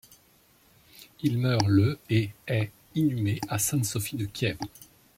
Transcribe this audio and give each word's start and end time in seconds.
Il 1.21 1.37
meurt 1.37 1.61
le 1.67 1.99
et 2.09 2.31
est 2.47 2.71
inhumé 2.95 3.39
à 3.49 3.59
Sainte-Sophie 3.59 4.17
de 4.17 4.25
Kiev. 4.25 4.57